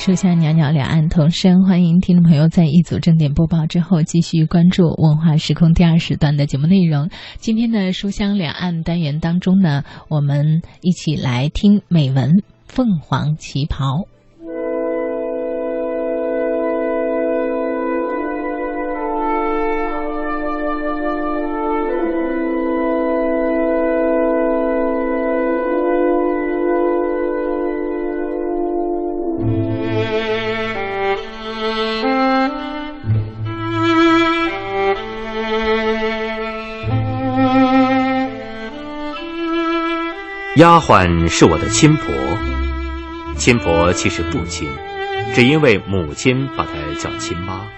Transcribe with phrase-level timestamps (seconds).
[0.00, 7.10] 书香袅袅两岸同声，欢迎听众朋友在一组正点播报之后继续关注文化时空第二时段的节目内容。
[7.36, 12.30] 今天的书香两岸单元当中呢，我们一起来听美文
[12.66, 13.98] 《凤凰旗袍》。
[40.56, 42.12] 丫鬟是我的亲婆，
[43.36, 44.68] 亲婆其实不亲，
[45.32, 47.68] 只因为母亲把她叫亲妈，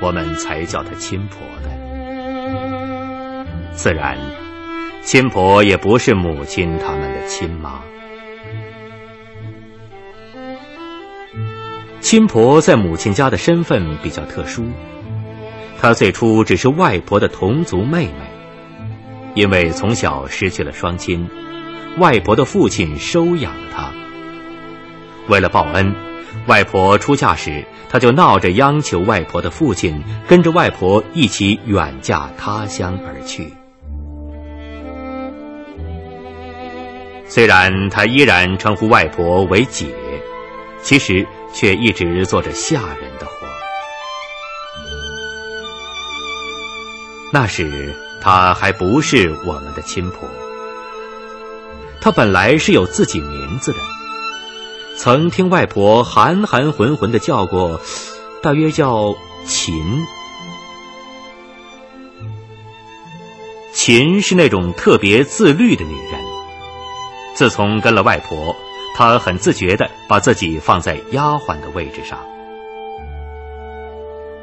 [0.00, 3.44] 我们才叫她亲婆的。
[3.72, 4.16] 自然，
[5.02, 7.80] 亲婆也不是母亲他们的亲妈。
[12.00, 14.64] 亲婆在母亲家的身份比较特殊，
[15.80, 18.30] 她最初只是外婆的同族妹妹，
[19.34, 21.28] 因为从小失去了双亲。
[21.98, 23.92] 外婆的父亲收养了他。
[25.28, 25.94] 为了报恩，
[26.46, 33.52] 外婆出嫁时，他就闹着央求外婆的父亲跟着外婆一起远嫁他乡而去。
[37.28, 39.86] 虽然他依然称呼外婆为姐，
[40.82, 43.32] 其实却一直做着下人的活。
[47.32, 50.28] 那时他还不是我们的亲婆。
[52.02, 53.78] 他本来是有自己名字的，
[54.98, 57.80] 曾听外婆含含混混的叫过，
[58.42, 59.14] 大约叫
[59.46, 59.72] 秦。
[63.72, 66.20] 秦是那种特别自律的女人。
[67.34, 68.56] 自从跟了外婆，
[68.96, 72.18] 她很自觉的把自己放在丫鬟的位置上。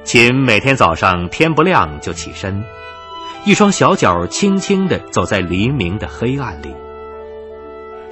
[0.05, 2.63] 秦每天早上天不亮就起身，
[3.43, 6.73] 一双小脚轻轻的走在黎明的黑暗里。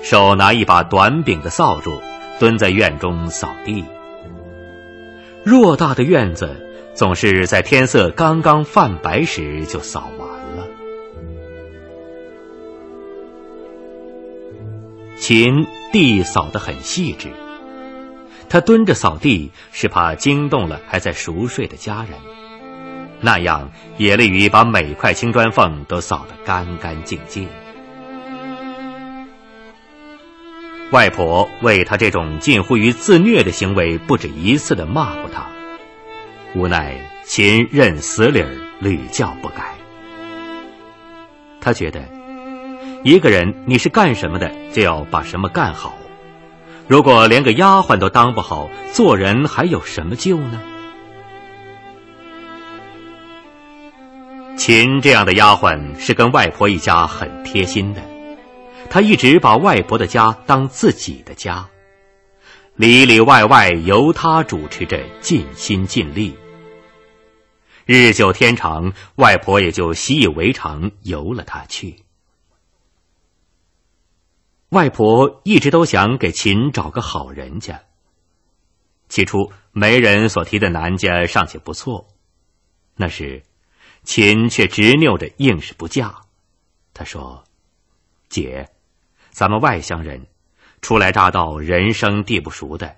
[0.01, 2.01] 手拿一把短柄的扫帚，
[2.39, 3.83] 蹲在院中扫地。
[5.45, 6.55] 偌大的院子，
[6.93, 10.67] 总是在天色刚刚泛白时就扫完了。
[15.17, 17.29] 秦地扫得很细致，
[18.49, 22.11] 他蹲着扫地是怕惊动了还在熟睡的家人，
[23.19, 27.49] 那样也利于把每块青砖缝都扫得干干净净。
[30.91, 35.45] 外婆为他这种近乎于自虐的行为不止一次的骂过他，
[36.55, 38.49] 无奈秦认死理儿，
[38.79, 39.75] 屡教不改。
[41.59, 42.01] 他觉得，
[43.03, 45.97] 一个人你是干什么的，就要把什么干好。
[46.87, 50.61] 如果连个丫鬟都当不好，做人还有什么救呢？
[54.55, 58.01] 秦这样的丫鬟是跟外婆一家很贴心的。
[58.89, 61.69] 他一直把外婆的家当自己的家，
[62.75, 66.35] 里里外外由他主持着，尽心尽力。
[67.85, 72.03] 日久天长，外婆也就习以为常，由了他去。
[74.69, 77.83] 外婆一直都想给秦找个好人家。
[79.09, 82.07] 起初，媒人所提的男家尚且不错，
[82.95, 83.43] 那时，
[84.03, 86.23] 秦却执拗着硬是不嫁。
[86.93, 87.43] 他说
[88.27, 88.69] ：“姐。”
[89.37, 90.25] 咱们外乡人，
[90.81, 92.95] 初来乍到，人生地不熟的，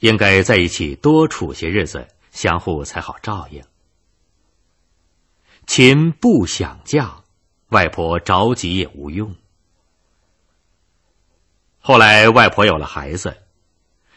[0.00, 3.62] 应该在一起多处些日子，相互才好照应。
[5.64, 7.22] 秦不想嫁，
[7.68, 9.36] 外婆着急也无用。
[11.78, 13.44] 后来外婆有了孩子，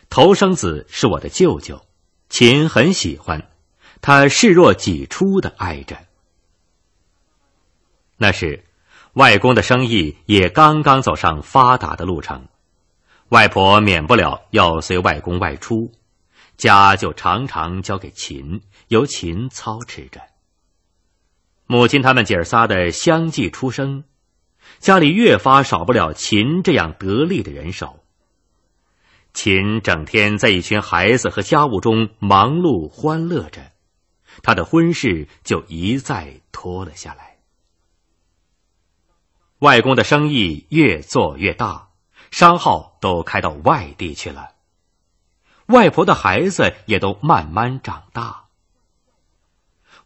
[0.09, 1.85] 头生子是我的舅舅，
[2.29, 3.47] 秦很喜欢，
[4.01, 5.95] 他视若己出的爱着。
[8.17, 8.65] 那是。
[9.13, 12.47] 外公的生意也刚刚走上发达的路程，
[13.29, 15.91] 外婆免不了要随外公外出，
[16.57, 20.21] 家就常常交给秦，由秦操持着。
[21.65, 24.03] 母亲他们姐儿仨的相继出生，
[24.79, 27.99] 家里越发少不了秦这样得力的人手。
[29.33, 33.71] 秦整天在一群孩子和家务中忙碌欢乐着，
[34.41, 37.28] 他的婚事就一再拖了下来。
[39.59, 41.89] 外公的生意越做越大，
[42.31, 44.55] 商号都开到外地去了。
[45.67, 48.45] 外婆的孩子也都慢慢长大。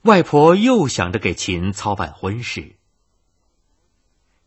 [0.01, 2.75] 外婆又想着给秦操办婚事。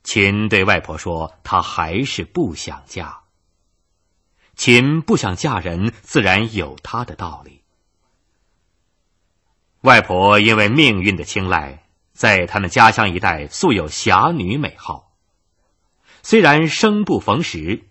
[0.02, 3.20] 秦对外婆说：“她还是不想嫁。”
[4.54, 7.62] 秦不想嫁人，自然有他的道理。
[9.82, 11.85] 外婆因为命运的青睐，
[12.16, 15.12] 在他们家乡一带素有侠女美号。
[16.22, 17.84] 虽然生不逢时，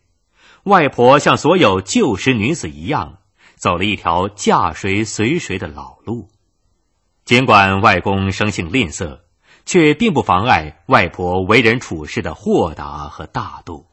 [0.64, 3.20] 外婆像所有旧时女子一样，
[3.56, 6.30] 走了一条嫁谁随谁的老路。
[7.24, 9.20] 尽管外公生性吝啬，
[9.66, 13.86] 却并不妨碍外婆为人处事的豁达和大度。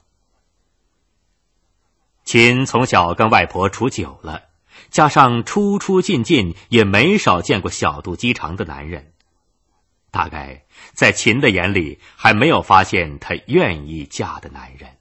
[2.24, 4.44] 秦从小跟外婆处久了，
[4.90, 9.11] 加上出出进进，也没少见过小肚鸡肠的男人。
[10.12, 14.98] 大概在秦的眼里，还没有发现她愿意嫁的男人。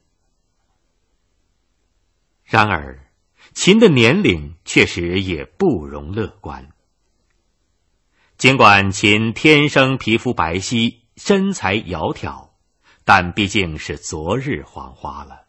[2.46, 3.12] 然而，
[3.54, 6.70] 秦的年龄确实也不容乐观。
[8.38, 12.50] 尽管秦天生皮肤白皙，身材窈窕，
[13.04, 15.42] 但毕竟是昨日黄花了。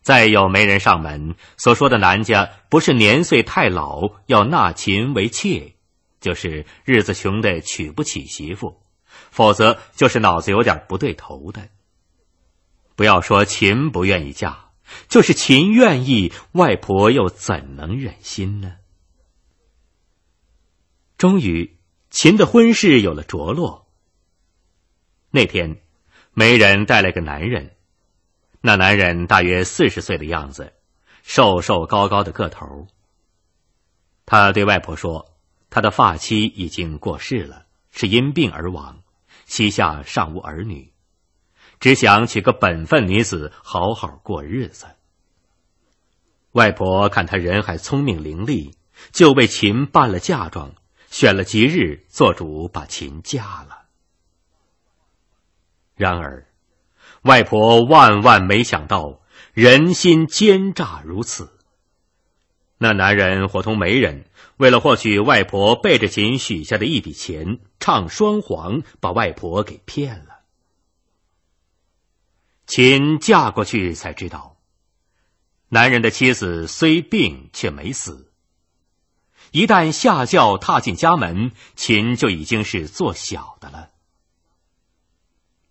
[0.00, 5.75] 再有媒人上门所说的男家，不是年岁太老要纳秦为妾，
[6.26, 8.82] 就是日子穷的娶不起媳妇，
[9.30, 11.68] 否则就是脑子有点不对头的。
[12.96, 14.70] 不要说秦不愿意嫁，
[15.06, 18.78] 就是秦愿意，外婆又怎能忍心呢？
[21.16, 21.78] 终于，
[22.10, 23.86] 秦的婚事有了着落。
[25.30, 25.80] 那天，
[26.32, 27.76] 媒人带来个男人。
[28.62, 30.72] 那男人大约四十岁的样子，
[31.22, 32.88] 瘦瘦高高的个头。
[34.24, 35.30] 他对外婆说
[35.70, 39.02] ：“他的发妻已经过世了，是因病而亡，
[39.44, 40.92] 膝下尚无儿女，
[41.80, 44.86] 只想娶个本分女子好好过日子。”
[46.52, 48.72] 外婆看他人还聪明伶俐，
[49.12, 50.74] 就为秦办了嫁妆，
[51.10, 53.82] 选了吉日，做主把秦嫁了。
[55.94, 56.46] 然而。
[57.22, 59.20] 外婆万万没想到，
[59.52, 61.55] 人心奸诈如此。
[62.78, 64.26] 那男人伙同媒人，
[64.56, 70.40] 为了获取外婆背着秦许下的一笔钱，唱双簧，把外婆给骗了。
[72.66, 74.56] 秦嫁过去才知道，
[75.68, 78.32] 男人的妻子虽病却没死。
[79.52, 83.90] 一旦下轿踏进家门，秦就已经是做小的了。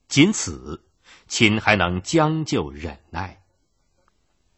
[0.08, 0.82] 仅此。
[1.28, 3.42] 秦还能将就忍耐。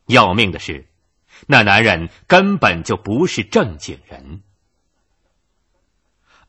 [0.05, 0.85] 要命的是，
[1.45, 4.41] 那男人根本就不是正经人。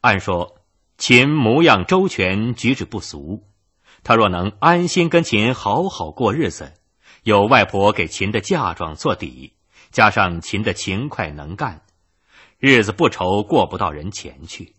[0.01, 0.59] 按说，
[0.97, 3.45] 秦模样周全，举止不俗。
[4.03, 6.73] 他若能安心跟秦好好过日子，
[7.25, 9.55] 有外婆给秦的嫁妆做底，
[9.91, 11.83] 加上秦的勤快能干，
[12.59, 14.75] 日子不愁过不到人前去。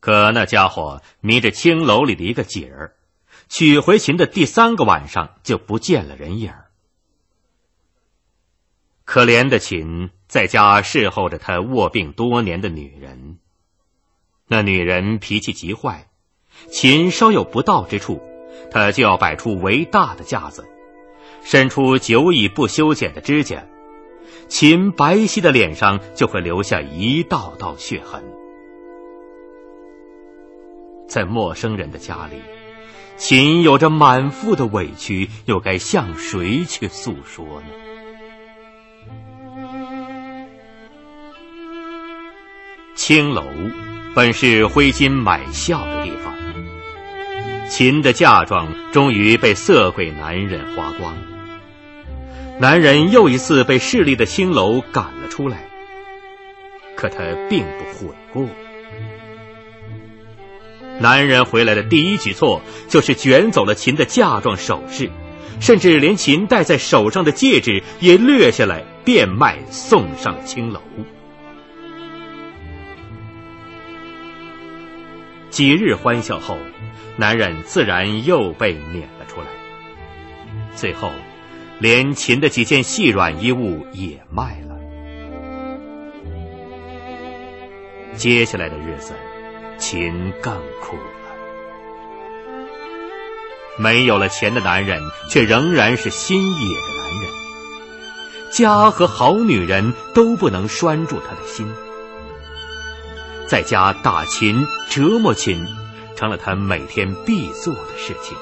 [0.00, 2.96] 可那家伙迷着青楼里的一个姐儿。
[3.48, 6.52] 娶回秦的第三个晚上，就不见了人影。
[9.16, 13.38] 可怜的秦在家侍候着他卧病多年的女人，
[14.46, 16.08] 那女人脾气极坏，
[16.70, 18.20] 秦稍有不到之处，
[18.70, 20.66] 他就要摆出为大的架子，
[21.42, 23.64] 伸出久已不修剪的指甲，
[24.48, 28.22] 秦白皙的脸上就会留下一道道血痕。
[31.08, 32.36] 在陌生人的家里。
[33.16, 37.95] 秦有着满腹的委屈，又该向谁去诉说呢？
[42.96, 43.44] 青楼
[44.14, 46.34] 本是挥金买笑的地方，
[47.68, 51.14] 秦的嫁妆终于被色鬼男人花光，
[52.58, 55.68] 男人又一次被势力的青楼赶了出来，
[56.96, 57.18] 可他
[57.50, 58.48] 并不悔过。
[60.98, 65.10] 男人回来的第一举措就是卷走了秦的嫁妆首饰，
[65.60, 70.80] 甚至连秦戴在手上的戒指也掠下来变卖，送上青楼。
[75.56, 76.58] 几日欢笑后，
[77.16, 79.46] 男人自然又被撵了出来。
[80.74, 81.10] 最后，
[81.78, 84.76] 连秦的几件细软衣物也卖了。
[88.16, 89.14] 接下来的日子。
[89.78, 91.02] 秦更苦了，
[93.78, 97.30] 没有了钱的男人，却仍然是心野的男人。
[98.52, 101.66] 家和好女人都不能拴住他的心，
[103.48, 105.66] 在家打秦、折磨秦，
[106.16, 108.36] 成了他每天必做的事情。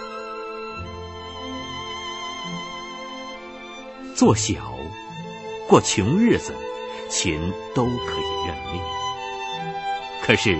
[4.14, 4.54] 做小，
[5.68, 6.54] 过穷日子，
[7.08, 8.82] 秦都可以认命。
[10.22, 10.56] 可是。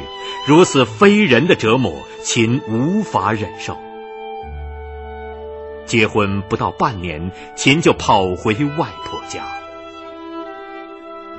[0.47, 1.91] 如此非人的折磨，
[2.23, 3.79] 秦无法忍受。
[5.87, 9.43] 结婚不到半年，秦就跑回外婆家。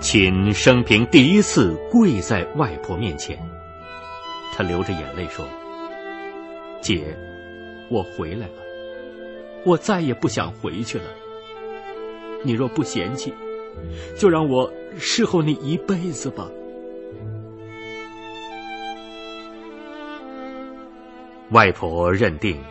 [0.01, 3.39] 秦生平第一次跪在外婆面前，
[4.53, 5.43] 他流着眼泪说
[6.79, 7.17] ：“姐，
[7.89, 8.53] 我回来了，
[9.65, 11.05] 我再也不想回去了。
[12.43, 13.33] 你若不嫌弃，
[14.15, 16.47] 就让我侍候你一辈子吧。”
[21.49, 22.61] 外婆认定，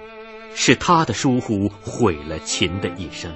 [0.55, 3.33] 是她的疏忽毁了秦的一生。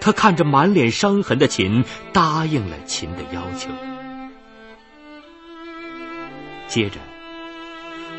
[0.00, 3.70] 他看着满脸伤痕的秦，答应了秦的要求。
[6.66, 6.98] 接着，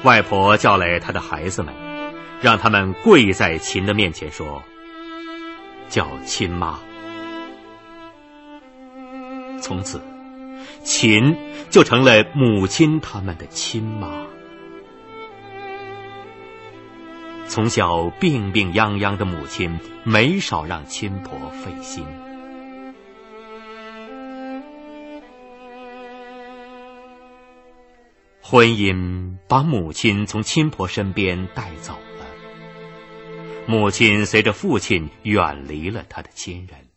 [0.03, 1.73] 外婆叫来她的孩子们，
[2.41, 4.63] 让他们跪在秦的面前说
[5.87, 6.79] ：“叫亲妈。”
[9.61, 10.01] 从此，
[10.83, 11.35] 秦
[11.69, 14.25] 就成了母亲他们的亲妈。
[17.49, 22.05] 从小病病殃殃的母亲，没少让亲婆费心。
[28.39, 32.25] 婚姻把母亲从亲婆身边带走了，
[33.65, 36.87] 母亲随着父亲远离了他的亲人。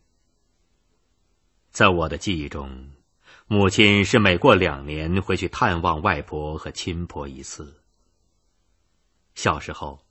[1.71, 2.91] 在我的记忆中，
[3.47, 7.81] 母亲是每过两年回去探望外婆和亲婆一次。
[9.33, 10.02] 小时候。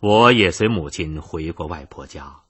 [0.00, 2.42] 我也随母亲回过外婆家。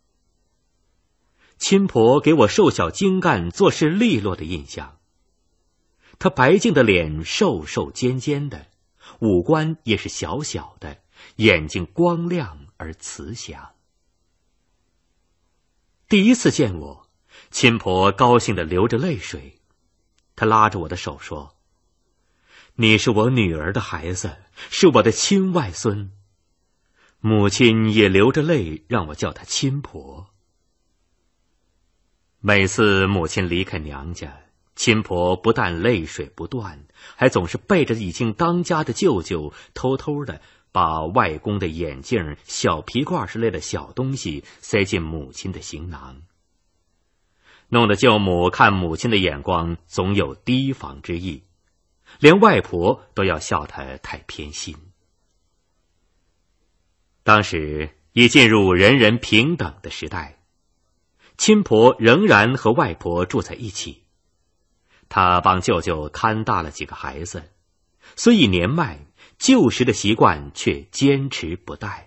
[1.56, 4.98] 亲婆给我瘦小精干、做事利落的印象。
[6.18, 8.66] 她白净的脸瘦瘦尖尖的，
[9.20, 10.98] 五官也是小小的，
[11.36, 13.70] 眼睛光亮而慈祥。
[16.08, 17.08] 第一次见我，
[17.50, 19.60] 亲婆高兴的流着泪水，
[20.36, 21.56] 她拉着我的手说
[22.76, 24.36] ：“你是我女儿的孩子，
[24.70, 26.12] 是我的亲外孙。”
[27.20, 30.28] 母亲也流着泪让我叫她亲婆。
[32.40, 34.40] 每次母亲离开娘家，
[34.76, 46.22] 亲婆不但泪水不断，还总是背着已经当家的舅舅，偷偷的把外公的眼镜、小皮褂之类的小东西塞进母亲的行囊，
[47.68, 51.42] 弄得舅母看母亲的眼光总有提防之意，
[52.20, 54.76] 连外婆都要笑她太偏心。
[57.28, 60.38] 当时已进入人人平等的时代，
[61.36, 64.04] 亲婆仍然和外婆住在一起。
[65.10, 67.52] 她帮舅舅看大了几个孩子，
[68.16, 69.00] 虽已年迈，
[69.36, 72.04] 旧时的习惯却坚持不怠。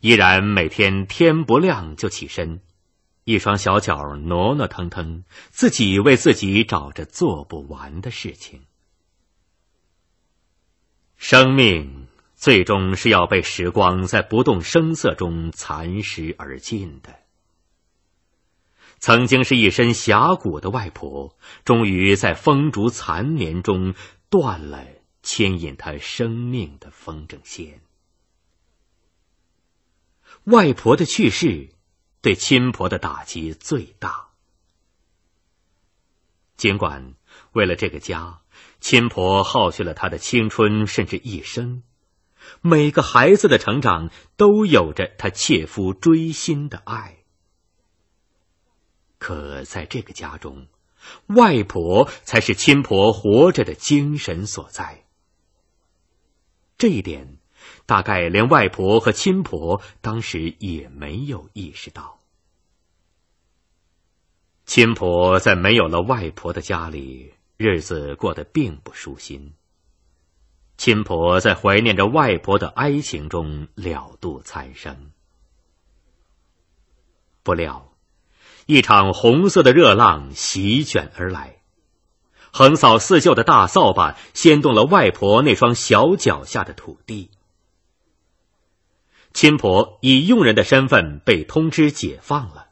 [0.00, 2.60] 依然每天天不亮就起身，
[3.24, 8.60] 一双小脚挪挪腾腾，自己为自己找着做不完的事情。
[11.16, 12.08] 生命。
[12.36, 17.16] 最终是要被时光在不动声色中蚕食而尽的。
[18.98, 23.94] 曾经是一身侠骨的外婆，终于在风烛残年中
[24.28, 24.84] 断了
[25.22, 27.80] 牵引她生命的风筝线。
[30.44, 31.70] 外婆的去世，
[32.20, 34.28] 对亲婆的打击最大。
[36.56, 37.14] 尽管
[37.52, 38.40] 为了这个家，
[38.80, 41.82] 亲婆耗去了她的青春，甚至一生。
[42.60, 47.18] 每个孩子的成长都有着他切肤锥心的爱，
[49.18, 50.66] 可在这个家中，
[51.26, 55.04] 外婆才是亲婆活着的精神所在。
[56.78, 57.38] 这一点，
[57.86, 62.20] 大概连外婆和亲婆当时也没有意识到。
[64.66, 69.54] 亲婆在没有了外婆的家里，日子过得并不舒心。
[70.76, 75.10] 亲婆在怀念着外婆的哀情中了度残生，
[77.42, 77.92] 不料，
[78.66, 81.56] 一场红色的热浪席卷而来，
[82.52, 87.30] 横扫四旧的大扫把掀动了外婆那双小脚下的土地。
[89.32, 92.68] 亲婆以佣人的身份被通知解放了。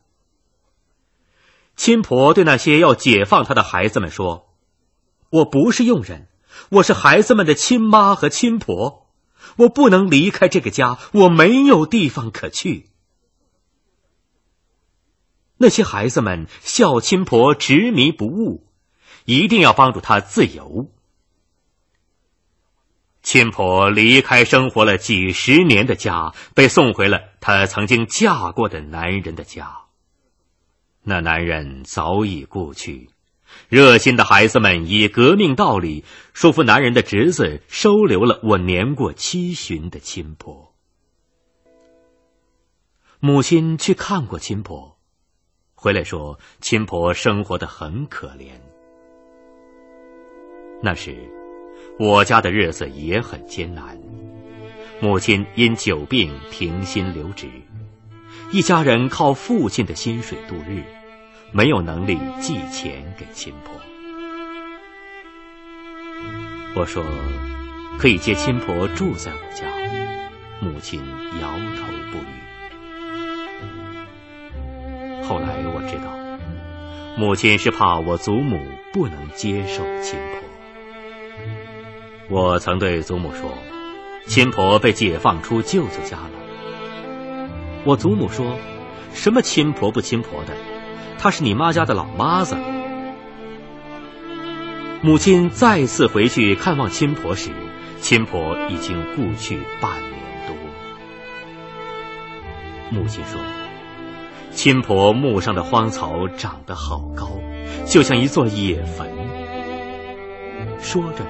[1.74, 4.54] 亲婆对那些要解放她的孩子们说
[5.30, 6.28] ：“我不是佣人。”
[6.70, 9.08] 我是孩子们的亲妈和亲婆，
[9.56, 12.90] 我不能离开这个家，我没有地方可去。
[15.56, 18.66] 那些孩子们笑亲婆执迷不悟，
[19.24, 20.90] 一定要帮助他自由。
[23.22, 29.78] 亲婆离开生活了几十年的家，被送回了她曾经嫁过的男人的家。
[31.02, 33.13] 那男人早已故去。
[33.68, 40.74] 热心的孩子们以革命道理说服男人的侄子收留了我年过七旬的亲婆。
[43.20, 44.98] 母亲去看过亲婆，
[45.74, 48.52] 回来说亲婆生活的很可怜。
[50.82, 51.16] 那时，
[51.98, 53.98] 我家的日子也很艰难，
[55.00, 57.48] 母亲因久病停薪留职，
[58.52, 60.84] 一家人靠父亲的薪水度日，
[61.54, 63.80] 没有能力寄钱给亲婆。
[66.74, 67.02] 我说。
[67.96, 69.68] 可以接亲婆住在我家，
[70.60, 71.00] 母亲
[71.40, 72.26] 摇头不语。
[75.22, 76.10] 后来我知道，
[77.16, 78.60] 母亲是怕我祖母
[78.92, 80.40] 不能接受亲婆。
[82.28, 83.56] 我曾对祖母说，
[84.26, 86.32] 亲婆被解放出舅舅家了。
[87.84, 88.58] 我祖母说，
[89.12, 90.52] 什么亲婆不亲婆的，
[91.18, 92.56] 她是你妈家的老妈子。
[95.02, 97.50] 母亲再次回去看望亲婆时。
[98.00, 100.12] 亲婆已经故去半年
[100.46, 100.54] 多。
[102.90, 103.40] 母亲说
[104.52, 107.30] ：“亲婆墓上的荒草长得好高，
[107.86, 109.10] 就像一座野坟。”
[110.82, 111.24] 说着，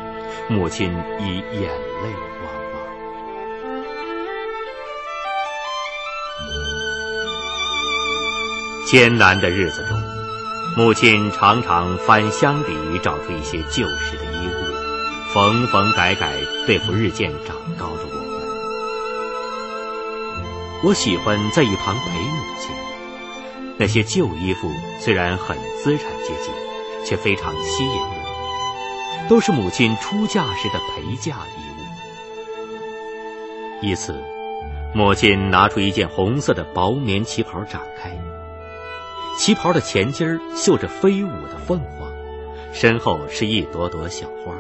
[0.48, 2.10] 母亲已眼泪
[8.86, 9.98] 艰难的日子中，
[10.76, 12.72] 母亲常常翻箱底
[13.02, 14.50] 找出一些旧时的衣物。
[15.32, 16.32] 缝缝改改，
[16.66, 18.14] 对付日渐长高的我们。
[20.84, 22.70] 我喜欢在一旁陪母亲。
[23.76, 26.50] 那些旧衣服虽然很资产阶级，
[27.04, 31.58] 却非常吸引我，都是母亲出嫁时的陪嫁衣
[33.82, 33.86] 物。
[33.86, 34.22] 一次，
[34.94, 38.16] 母亲拿出一件红色的薄棉旗袍展开，
[39.36, 42.12] 旗袍的前襟儿绣着飞舞的凤凰，
[42.72, 44.54] 身后是一朵朵小花。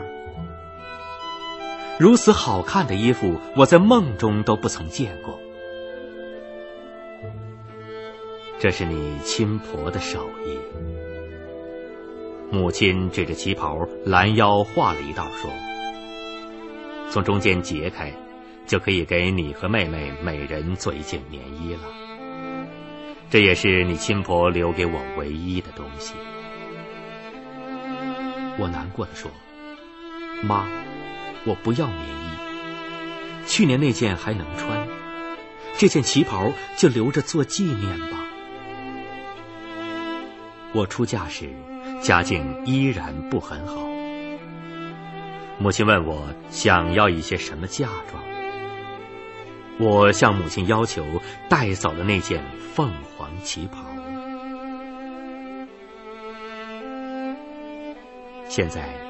[1.98, 5.38] 如此好看的衣服，我在梦中都不曾见过。
[8.58, 10.58] 这是你亲婆的手艺。
[12.50, 15.50] 母亲指着旗袍拦腰画了一道，说
[17.10, 18.12] ：“从中间截开，
[18.66, 21.80] 就可以给你和妹妹每人做一件棉衣了。
[23.30, 26.14] 这也是你亲婆留给我唯一的东西。”
[28.58, 29.30] 我难过的说
[30.42, 30.66] ：“妈。”
[31.46, 34.88] 我不要棉衣，去年那件还能穿，
[35.76, 38.24] 这件旗袍就留着做纪念吧。
[40.72, 41.50] 我出嫁时，
[42.00, 43.86] 家境依然不很好。
[45.58, 48.24] 母亲问我想要一些什么嫁妆，
[49.78, 51.04] 我向母亲要求
[51.48, 52.42] 带走了那件
[52.74, 53.84] 凤凰旗袍。
[58.48, 59.04] 现在。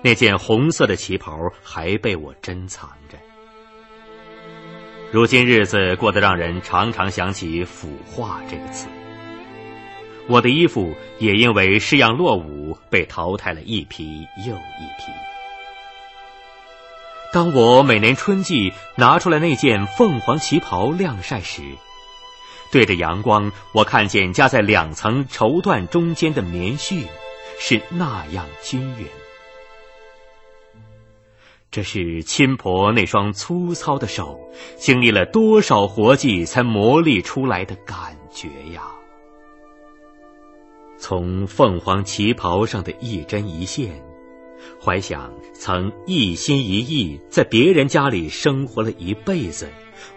[0.00, 3.18] 那件红色的旗袍还被我珍藏着。
[5.10, 8.86] 如今日子过得让人常常想起“腐化”这个词。
[10.28, 15.27] 我的衣服也因为式样落伍，被淘汰了一批又一批。
[17.30, 21.62] 当我每年春季拿出来那件凤凰旗袍晾晒时，
[22.72, 27.04] 对着阳光，我看见夹在两层绸缎中间的棉絮
[27.58, 29.06] 是那样均匀。
[31.70, 34.40] 这是亲婆那双粗糙的手，
[34.78, 38.82] 经历了多少活计才磨砺出来的感觉呀！
[40.98, 44.02] 从凤凰旗袍上的一针一线，
[44.80, 49.68] 怀想曾一心一意在别人家里生活了一辈子，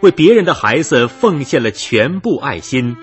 [0.02, 2.96] 为别人的孩子奉献了全部爱心，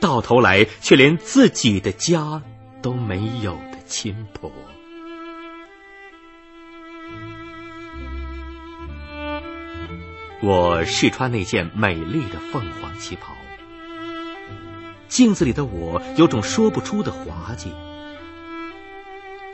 [0.00, 2.42] 到头来却连自己的家
[2.82, 4.50] 都没有的亲婆。
[10.42, 13.32] 我试穿那件美丽的凤凰旗袍，
[15.08, 17.72] 镜子里的我有种说不出的滑稽。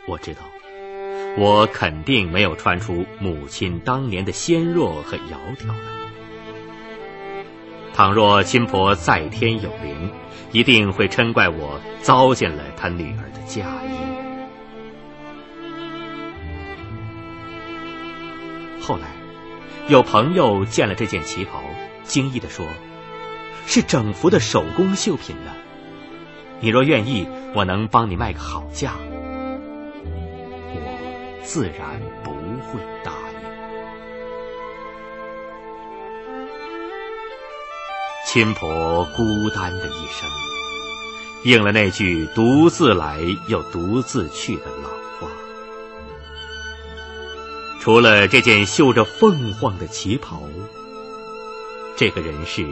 [0.09, 0.41] 我知道，
[1.39, 5.75] 我肯定没有穿出母亲当年的纤弱和窈窕来。
[7.95, 10.11] 倘若亲婆在天有灵，
[10.53, 13.91] 一定会嗔怪我糟践了她女儿的嫁衣。
[18.81, 19.19] 后来。
[19.89, 21.65] 有朋友见了这件旗袍，
[22.05, 22.65] 惊异地说
[23.67, 25.51] ：“是整幅的手工绣品呢。
[26.61, 28.93] 你若愿意，我能帮你卖个好价。”
[31.45, 33.41] 自然不会答应。
[38.27, 40.29] 亲婆孤单的一生，
[41.45, 45.29] 应了那句“独自来又独自去”的老话。
[47.81, 50.43] 除了这件绣着凤凰的旗袍，
[51.97, 52.65] 这个人世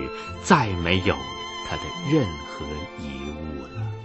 [0.44, 1.16] 再没有
[1.68, 2.64] 他的任何
[3.00, 3.97] 遗物了。